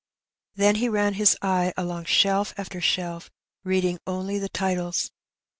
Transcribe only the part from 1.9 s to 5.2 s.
shelf after shelf, reading only the titles.